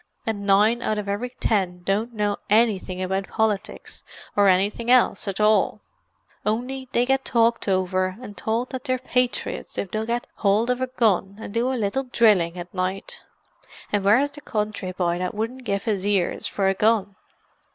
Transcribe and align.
"And 0.25 0.47
nine 0.47 0.81
out 0.81 0.97
of 0.97 1.07
every 1.07 1.29
ten 1.29 1.83
don't 1.83 2.11
know 2.11 2.37
annything 2.49 3.03
about 3.03 3.27
politics 3.27 4.03
or 4.35 4.47
annything 4.47 4.89
else 4.89 5.27
at 5.27 5.39
all, 5.39 5.81
only 6.43 6.89
they 6.91 7.05
get 7.05 7.23
talked 7.23 7.67
over, 7.67 8.17
and 8.19 8.35
towld 8.35 8.71
that 8.71 8.85
they're 8.85 8.97
patriots 8.97 9.77
if 9.77 9.91
they'll 9.91 10.07
get 10.07 10.25
howld 10.41 10.71
of 10.71 10.81
a 10.81 10.87
gun 10.87 11.37
and 11.39 11.53
do 11.53 11.71
a 11.71 11.75
little 11.77 12.05
drilling 12.05 12.57
at 12.57 12.73
night—an' 12.73 14.01
where's 14.01 14.31
the 14.31 14.41
country 14.41 14.91
boy 14.91 15.19
that 15.19 15.35
wouldn't 15.35 15.65
give 15.65 15.83
his 15.83 16.03
ears 16.03 16.47
for 16.47 16.67
a 16.67 16.73
gun! 16.73 17.15